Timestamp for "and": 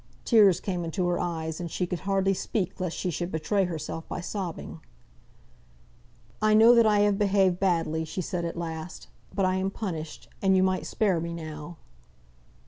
1.59-1.69, 10.41-10.57